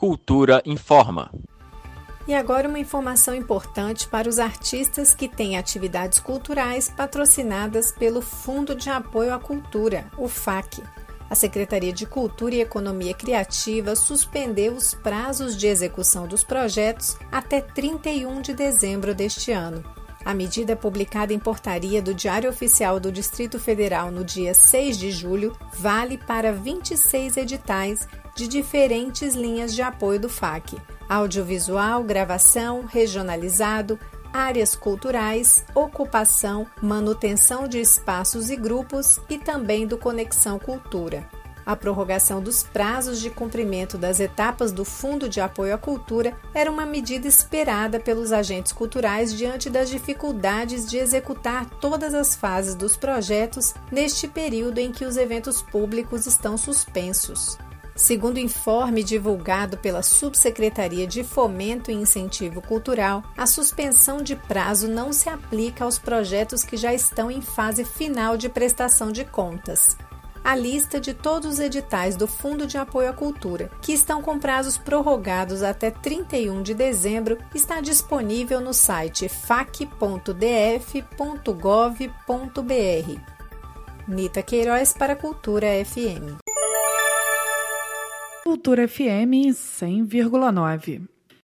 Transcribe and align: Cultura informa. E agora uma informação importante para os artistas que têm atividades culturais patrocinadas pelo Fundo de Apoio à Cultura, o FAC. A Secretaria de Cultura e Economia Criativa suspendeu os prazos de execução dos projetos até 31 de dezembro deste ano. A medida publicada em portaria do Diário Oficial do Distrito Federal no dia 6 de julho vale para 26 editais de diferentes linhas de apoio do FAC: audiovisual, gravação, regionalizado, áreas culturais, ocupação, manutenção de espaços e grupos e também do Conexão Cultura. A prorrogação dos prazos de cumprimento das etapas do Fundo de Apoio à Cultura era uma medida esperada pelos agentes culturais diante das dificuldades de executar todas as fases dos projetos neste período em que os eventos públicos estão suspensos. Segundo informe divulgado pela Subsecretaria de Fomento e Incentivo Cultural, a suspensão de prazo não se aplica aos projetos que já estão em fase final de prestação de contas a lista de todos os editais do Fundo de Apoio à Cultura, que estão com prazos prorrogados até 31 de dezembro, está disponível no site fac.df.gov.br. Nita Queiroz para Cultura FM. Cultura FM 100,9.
Cultura 0.00 0.62
informa. 0.64 1.28
E 2.28 2.32
agora 2.32 2.68
uma 2.68 2.78
informação 2.78 3.34
importante 3.34 4.06
para 4.06 4.28
os 4.28 4.38
artistas 4.38 5.12
que 5.12 5.26
têm 5.26 5.58
atividades 5.58 6.20
culturais 6.20 6.88
patrocinadas 6.88 7.90
pelo 7.90 8.22
Fundo 8.22 8.76
de 8.76 8.90
Apoio 8.90 9.34
à 9.34 9.40
Cultura, 9.40 10.08
o 10.16 10.28
FAC. 10.28 10.84
A 11.28 11.34
Secretaria 11.34 11.92
de 11.92 12.06
Cultura 12.06 12.54
e 12.54 12.60
Economia 12.60 13.12
Criativa 13.12 13.96
suspendeu 13.96 14.74
os 14.74 14.94
prazos 14.94 15.56
de 15.56 15.66
execução 15.66 16.28
dos 16.28 16.44
projetos 16.44 17.16
até 17.32 17.60
31 17.60 18.40
de 18.40 18.54
dezembro 18.54 19.12
deste 19.12 19.50
ano. 19.50 19.82
A 20.28 20.34
medida 20.34 20.76
publicada 20.76 21.32
em 21.32 21.38
portaria 21.38 22.02
do 22.02 22.12
Diário 22.12 22.50
Oficial 22.50 23.00
do 23.00 23.10
Distrito 23.10 23.58
Federal 23.58 24.10
no 24.10 24.22
dia 24.22 24.52
6 24.52 24.98
de 24.98 25.10
julho 25.10 25.56
vale 25.72 26.18
para 26.18 26.52
26 26.52 27.38
editais 27.38 28.06
de 28.36 28.46
diferentes 28.46 29.34
linhas 29.34 29.74
de 29.74 29.80
apoio 29.80 30.20
do 30.20 30.28
FAC: 30.28 30.76
audiovisual, 31.08 32.04
gravação, 32.04 32.84
regionalizado, 32.84 33.98
áreas 34.30 34.74
culturais, 34.74 35.64
ocupação, 35.74 36.66
manutenção 36.82 37.66
de 37.66 37.80
espaços 37.80 38.50
e 38.50 38.56
grupos 38.56 39.18
e 39.30 39.38
também 39.38 39.86
do 39.86 39.96
Conexão 39.96 40.58
Cultura. 40.58 41.26
A 41.68 41.76
prorrogação 41.76 42.40
dos 42.40 42.62
prazos 42.62 43.20
de 43.20 43.28
cumprimento 43.28 43.98
das 43.98 44.20
etapas 44.20 44.72
do 44.72 44.86
Fundo 44.86 45.28
de 45.28 45.38
Apoio 45.38 45.74
à 45.74 45.76
Cultura 45.76 46.34
era 46.54 46.70
uma 46.70 46.86
medida 46.86 47.28
esperada 47.28 48.00
pelos 48.00 48.32
agentes 48.32 48.72
culturais 48.72 49.34
diante 49.34 49.68
das 49.68 49.90
dificuldades 49.90 50.88
de 50.88 50.96
executar 50.96 51.68
todas 51.78 52.14
as 52.14 52.34
fases 52.34 52.74
dos 52.74 52.96
projetos 52.96 53.74
neste 53.92 54.26
período 54.26 54.78
em 54.78 54.90
que 54.90 55.04
os 55.04 55.18
eventos 55.18 55.60
públicos 55.60 56.24
estão 56.24 56.56
suspensos. 56.56 57.58
Segundo 57.94 58.38
informe 58.38 59.04
divulgado 59.04 59.76
pela 59.76 60.02
Subsecretaria 60.02 61.06
de 61.06 61.22
Fomento 61.22 61.90
e 61.90 61.94
Incentivo 61.94 62.62
Cultural, 62.62 63.22
a 63.36 63.44
suspensão 63.44 64.22
de 64.22 64.34
prazo 64.34 64.88
não 64.88 65.12
se 65.12 65.28
aplica 65.28 65.84
aos 65.84 65.98
projetos 65.98 66.64
que 66.64 66.78
já 66.78 66.94
estão 66.94 67.30
em 67.30 67.42
fase 67.42 67.84
final 67.84 68.38
de 68.38 68.48
prestação 68.48 69.12
de 69.12 69.26
contas 69.26 69.98
a 70.42 70.54
lista 70.56 71.00
de 71.00 71.12
todos 71.14 71.54
os 71.54 71.60
editais 71.60 72.16
do 72.16 72.26
Fundo 72.26 72.66
de 72.66 72.78
Apoio 72.78 73.10
à 73.10 73.12
Cultura, 73.12 73.70
que 73.82 73.92
estão 73.92 74.22
com 74.22 74.38
prazos 74.38 74.78
prorrogados 74.78 75.62
até 75.62 75.90
31 75.90 76.62
de 76.62 76.74
dezembro, 76.74 77.38
está 77.54 77.80
disponível 77.80 78.60
no 78.60 78.72
site 78.72 79.28
fac.df.gov.br. 79.28 80.28
Nita 84.06 84.42
Queiroz 84.42 84.92
para 84.94 85.14
Cultura 85.14 85.66
FM. 85.84 86.38
Cultura 88.44 88.88
FM 88.88 89.52
100,9. 89.52 91.17